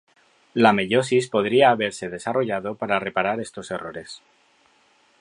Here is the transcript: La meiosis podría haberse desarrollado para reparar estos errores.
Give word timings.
La 0.55 0.73
meiosis 0.73 1.27
podría 1.29 1.69
haberse 1.69 2.09
desarrollado 2.09 2.73
para 2.73 2.97
reparar 2.99 3.39
estos 3.39 3.69
errores. 3.69 4.23